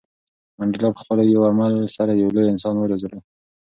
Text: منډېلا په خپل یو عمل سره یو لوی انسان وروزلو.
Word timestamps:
منډېلا 0.57 0.89
په 0.95 0.99
خپل 1.03 1.17
یو 1.35 1.43
عمل 1.49 1.73
سره 1.95 2.11
یو 2.21 2.29
لوی 2.35 2.47
انسان 2.53 2.75
وروزلو. 2.77 3.19